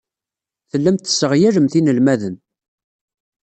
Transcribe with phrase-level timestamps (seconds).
[0.71, 2.35] Tellamt tesseɣyalemt inelmaden.